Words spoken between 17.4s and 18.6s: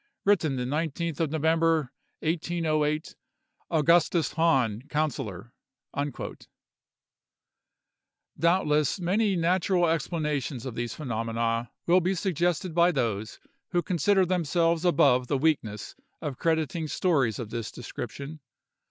this description.